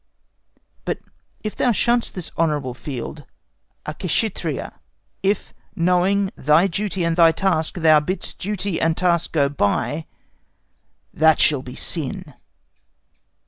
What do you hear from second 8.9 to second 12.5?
task go by—that shall be sin!